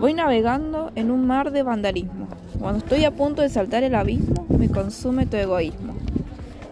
Voy 0.00 0.14
navegando 0.14 0.92
en 0.94 1.10
un 1.10 1.26
mar 1.26 1.50
de 1.50 1.62
vandalismo. 1.62 2.26
Cuando 2.58 2.78
estoy 2.78 3.04
a 3.04 3.10
punto 3.10 3.42
de 3.42 3.50
saltar 3.50 3.82
el 3.82 3.94
abismo, 3.94 4.46
me 4.48 4.70
consume 4.70 5.26
tu 5.26 5.36
egoísmo. 5.36 5.92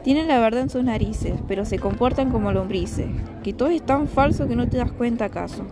Tienen 0.03 0.29
la 0.29 0.39
verdad 0.39 0.63
en 0.63 0.71
sus 0.71 0.83
narices, 0.83 1.35
pero 1.47 1.67
se 1.67 1.79
comportan 1.79 2.31
como 2.31 2.53
lombrices, 2.53 3.09
que 3.45 3.53
todo 3.53 3.69
es 3.69 3.83
tan 3.83 4.09
falso 4.09 4.49
que 4.49 4.57
no 4.57 4.67
te 4.67 4.79
das 4.79 4.93
cuenta 4.93 5.27
acaso. 5.27 5.67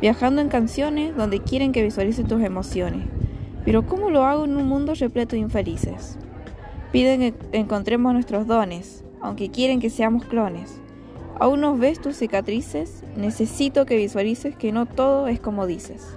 Viajando 0.00 0.40
en 0.40 0.48
canciones 0.48 1.14
donde 1.14 1.40
quieren 1.42 1.72
que 1.72 1.82
visualices 1.82 2.26
tus 2.26 2.40
emociones, 2.40 3.04
pero 3.66 3.86
¿cómo 3.86 4.08
lo 4.08 4.24
hago 4.24 4.46
en 4.46 4.56
un 4.56 4.66
mundo 4.66 4.94
repleto 4.94 5.36
de 5.36 5.42
infelices? 5.42 6.16
Piden 6.90 7.20
que 7.20 7.34
encontremos 7.52 8.14
nuestros 8.14 8.46
dones, 8.46 9.04
aunque 9.20 9.50
quieren 9.50 9.78
que 9.78 9.90
seamos 9.90 10.24
clones. 10.24 10.80
¿Aún 11.38 11.60
nos 11.60 11.78
ves 11.78 12.00
tus 12.00 12.16
cicatrices? 12.16 13.04
Necesito 13.14 13.84
que 13.84 13.98
visualices 13.98 14.56
que 14.56 14.72
no 14.72 14.86
todo 14.86 15.28
es 15.28 15.38
como 15.38 15.66
dices. 15.66 16.16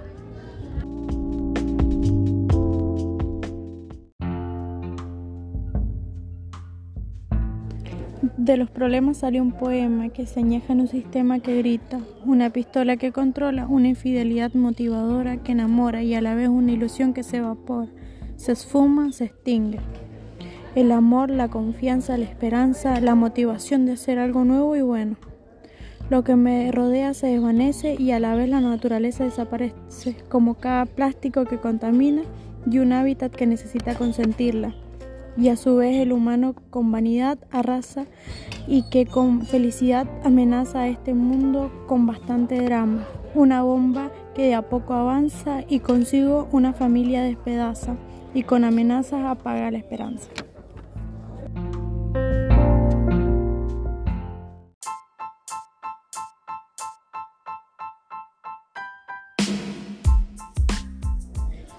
De 8.22 8.56
los 8.56 8.70
problemas 8.70 9.18
sale 9.18 9.42
un 9.42 9.52
poema 9.52 10.08
que 10.08 10.24
se 10.24 10.40
en 10.40 10.80
un 10.80 10.88
sistema 10.88 11.38
que 11.40 11.58
grita, 11.58 12.00
una 12.24 12.48
pistola 12.48 12.96
que 12.96 13.12
controla, 13.12 13.66
una 13.66 13.88
infidelidad 13.88 14.54
motivadora 14.54 15.36
que 15.36 15.52
enamora 15.52 16.02
y 16.02 16.14
a 16.14 16.22
la 16.22 16.34
vez 16.34 16.48
una 16.48 16.72
ilusión 16.72 17.12
que 17.12 17.22
se 17.22 17.38
evapora, 17.38 17.88
se 18.36 18.52
esfuma, 18.52 19.12
se 19.12 19.24
extingue. 19.24 19.80
El 20.74 20.92
amor, 20.92 21.28
la 21.28 21.48
confianza, 21.48 22.16
la 22.16 22.24
esperanza, 22.24 23.00
la 23.00 23.14
motivación 23.14 23.84
de 23.84 23.92
hacer 23.92 24.18
algo 24.18 24.44
nuevo 24.44 24.76
y 24.76 24.80
bueno. 24.80 25.16
Lo 26.08 26.24
que 26.24 26.36
me 26.36 26.72
rodea 26.72 27.12
se 27.12 27.26
desvanece 27.26 27.96
y 27.98 28.12
a 28.12 28.20
la 28.20 28.34
vez 28.34 28.48
la 28.48 28.60
naturaleza 28.60 29.24
desaparece, 29.24 30.16
como 30.30 30.54
cada 30.54 30.86
plástico 30.86 31.44
que 31.44 31.58
contamina 31.58 32.22
y 32.70 32.78
un 32.78 32.94
hábitat 32.94 33.30
que 33.30 33.46
necesita 33.46 33.94
consentirla 33.94 34.74
y 35.36 35.48
a 35.48 35.56
su 35.56 35.76
vez 35.76 35.96
el 35.96 36.12
humano 36.12 36.54
con 36.70 36.90
vanidad 36.90 37.38
arrasa 37.50 38.06
y 38.66 38.88
que 38.90 39.06
con 39.06 39.42
felicidad 39.42 40.06
amenaza 40.24 40.80
a 40.80 40.88
este 40.88 41.14
mundo 41.14 41.70
con 41.86 42.06
bastante 42.06 42.60
drama. 42.62 43.06
Una 43.34 43.62
bomba 43.62 44.10
que 44.34 44.42
de 44.42 44.54
a 44.54 44.62
poco 44.62 44.94
avanza 44.94 45.62
y 45.68 45.80
consigo 45.80 46.48
una 46.52 46.72
familia 46.72 47.22
despedaza 47.22 47.96
y 48.34 48.42
con 48.42 48.64
amenazas 48.64 49.24
apaga 49.24 49.70
la 49.70 49.78
esperanza. 49.78 50.28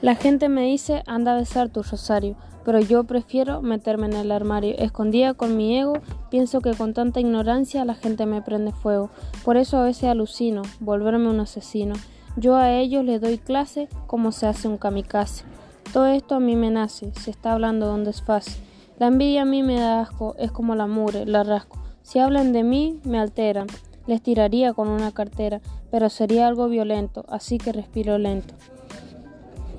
La 0.02 0.16
gente 0.16 0.50
me 0.50 0.64
dice 0.64 1.04
anda 1.06 1.34
a 1.34 1.38
besar 1.38 1.70
tu 1.70 1.84
rosario 1.84 2.36
pero 2.68 2.82
yo 2.82 3.06
prefiero 3.06 3.62
meterme 3.62 4.08
en 4.08 4.14
el 4.14 4.30
armario. 4.30 4.76
Escondida 4.78 5.34
con 5.34 5.56
mi 5.56 5.80
ego, 5.80 5.94
pienso 6.30 6.60
que 6.60 6.74
con 6.74 6.94
tanta 6.94 7.22
ignorancia 7.22 7.86
la 7.86 7.94
gente 7.94 8.26
me 8.26 8.42
prende 8.42 8.74
fuego. 8.74 9.10
Por 9.46 9.56
eso 9.56 9.78
a 9.78 9.86
veces 9.86 10.10
alucino, 10.10 10.64
volverme 10.82 11.30
un 11.30 11.40
asesino. 11.40 11.96
Yo 12.36 12.58
a 12.58 12.74
ellos 12.74 13.06
les 13.06 13.22
doy 13.22 13.38
clase 13.38 13.88
como 14.06 14.34
se 14.34 14.48
hace 14.48 14.68
un 14.68 14.78
kamikaze. 14.78 15.46
Todo 15.94 16.08
esto 16.08 16.36
a 16.36 16.42
mí 16.42 16.58
me 16.58 16.70
nace, 16.70 17.14
se 17.14 17.32
está 17.32 17.54
hablando 17.54 17.88
de 17.88 17.94
un 17.94 18.04
desfase. 18.04 18.60
La 19.00 19.08
envidia 19.08 19.44
a 19.44 19.46
mí 19.46 19.64
me 19.64 19.80
da 19.80 20.02
asco, 20.02 20.36
es 20.38 20.52
como 20.52 20.76
la 20.76 20.88
mure, 20.88 21.26
la 21.26 21.44
rasco. 21.46 21.78
Si 22.02 22.20
hablan 22.20 22.52
de 22.52 22.64
mí, 22.64 23.00
me 23.06 23.18
alteran. 23.18 23.68
Les 24.08 24.22
tiraría 24.22 24.74
con 24.74 24.90
una 24.90 25.14
cartera, 25.14 25.62
pero 25.90 26.10
sería 26.10 26.50
algo 26.50 26.68
violento, 26.68 27.24
así 27.30 27.60
que 27.60 27.72
respiro 27.72 28.18
lento 28.18 28.56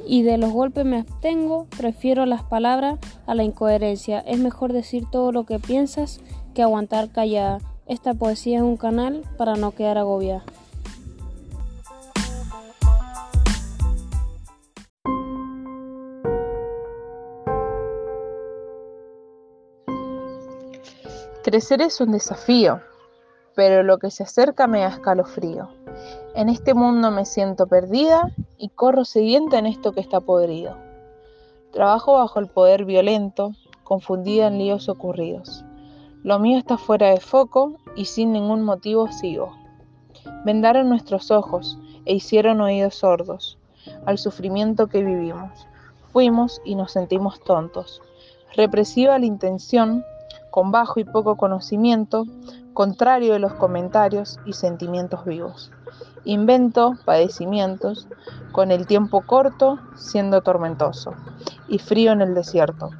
y 0.08 0.22
de 0.22 0.38
los 0.38 0.52
golpes 0.52 0.86
me 0.86 1.00
abstengo, 1.00 1.66
prefiero 1.76 2.24
las 2.24 2.42
palabras 2.42 2.98
a 3.26 3.34
la 3.34 3.44
incoherencia. 3.44 4.20
Es 4.20 4.38
mejor 4.38 4.72
decir 4.72 5.04
todo 5.12 5.32
lo 5.32 5.44
que 5.44 5.58
piensas 5.58 6.20
que 6.54 6.62
aguantar 6.62 7.10
callada. 7.10 7.58
Esta 7.86 8.14
poesía 8.14 8.56
es 8.56 8.62
un 8.62 8.78
canal 8.78 9.22
para 9.36 9.56
no 9.56 9.72
quedar 9.72 9.98
agobiada. 9.98 10.44
Crecer 21.44 21.82
es 21.82 22.00
un 22.00 22.12
desafío, 22.12 22.80
pero 23.54 23.82
lo 23.82 23.98
que 23.98 24.10
se 24.10 24.22
acerca 24.22 24.66
me 24.66 24.80
da 24.80 24.88
escalofrío. 24.88 25.77
En 26.34 26.48
este 26.48 26.74
mundo 26.74 27.10
me 27.10 27.24
siento 27.24 27.66
perdida 27.66 28.30
y 28.58 28.68
corro 28.68 29.04
sedienta 29.04 29.58
en 29.58 29.66
esto 29.66 29.92
que 29.92 30.00
está 30.00 30.20
podrido. 30.20 30.76
Trabajo 31.72 32.14
bajo 32.14 32.38
el 32.40 32.48
poder 32.48 32.84
violento, 32.84 33.52
confundida 33.84 34.46
en 34.46 34.58
líos 34.58 34.88
ocurridos. 34.88 35.64
Lo 36.22 36.38
mío 36.38 36.58
está 36.58 36.78
fuera 36.78 37.10
de 37.10 37.20
foco 37.20 37.74
y 37.96 38.06
sin 38.06 38.32
ningún 38.32 38.62
motivo 38.62 39.10
sigo. 39.10 39.56
Vendaron 40.44 40.88
nuestros 40.88 41.30
ojos 41.30 41.78
e 42.04 42.14
hicieron 42.14 42.60
oídos 42.60 42.96
sordos 42.96 43.58
al 44.06 44.18
sufrimiento 44.18 44.88
que 44.88 45.02
vivimos. 45.02 45.66
Fuimos 46.12 46.60
y 46.64 46.74
nos 46.74 46.92
sentimos 46.92 47.40
tontos. 47.40 48.02
Represiva 48.54 49.18
la 49.18 49.26
intención, 49.26 50.04
con 50.50 50.70
bajo 50.70 51.00
y 51.00 51.04
poco 51.04 51.36
conocimiento, 51.36 52.24
contrario 52.72 53.32
de 53.32 53.38
los 53.38 53.54
comentarios 53.54 54.38
y 54.46 54.54
sentimientos 54.54 55.24
vivos. 55.24 55.70
Invento 56.24 56.94
padecimientos, 57.04 58.08
con 58.52 58.70
el 58.70 58.86
tiempo 58.86 59.22
corto 59.22 59.78
siendo 59.96 60.42
tormentoso 60.42 61.14
y 61.68 61.78
frío 61.78 62.12
en 62.12 62.22
el 62.22 62.34
desierto. 62.34 62.90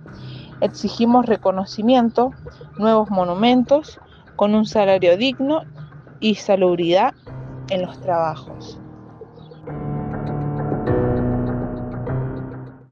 Exigimos 0.61 1.27
reconocimiento, 1.27 2.33
nuevos 2.79 3.11
monumentos, 3.11 4.01
con 4.37 4.55
un 4.55 4.67
salario 4.67 5.17
digno 5.17 5.63
y 6.21 6.37
salubridad 6.37 7.15
en 7.71 7.83
los 7.83 8.01
trabajos. 8.01 8.79